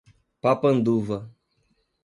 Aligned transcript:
Papanduva 0.41 1.17